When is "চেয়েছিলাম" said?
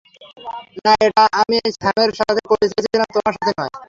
2.71-3.07